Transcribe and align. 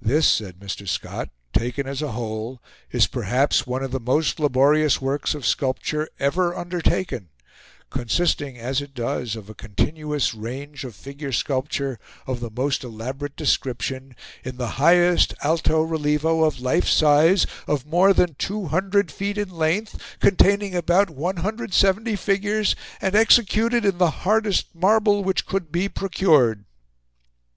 "This," 0.00 0.26
said 0.26 0.58
Mr. 0.58 0.88
Scott, 0.88 1.28
"taken 1.52 1.86
as 1.86 2.02
a 2.02 2.10
whole, 2.10 2.60
is 2.90 3.06
perhaps 3.06 3.64
one 3.64 3.84
of 3.84 3.92
the 3.92 4.00
most 4.00 4.40
laborious 4.40 5.00
works 5.00 5.36
of 5.36 5.46
sculpture 5.46 6.08
ever 6.18 6.52
undertaken, 6.56 7.28
consisting, 7.88 8.58
as 8.58 8.80
it 8.82 8.92
does, 8.92 9.36
of 9.36 9.48
a 9.48 9.54
continuous 9.54 10.34
range 10.34 10.82
of 10.82 10.96
figure 10.96 11.30
sculpture 11.30 12.00
of 12.26 12.40
the 12.40 12.50
most 12.50 12.82
elaborate 12.82 13.36
description, 13.36 14.16
in 14.42 14.56
the 14.56 14.66
highest 14.82 15.32
alto 15.44 15.80
relievo 15.86 16.44
of 16.44 16.58
life 16.60 16.88
size, 16.88 17.46
of 17.68 17.86
more 17.86 18.12
than 18.12 18.34
200 18.34 19.12
feet 19.12 19.38
in 19.38 19.48
length, 19.48 19.96
containing 20.18 20.74
about 20.74 21.08
170 21.08 22.16
figures, 22.16 22.74
and 23.00 23.14
executed 23.14 23.84
in 23.84 23.98
the 23.98 24.10
hardest 24.26 24.74
marble 24.74 25.22
which 25.22 25.46
could 25.46 25.70
be 25.70 25.88
procured." 25.88 26.64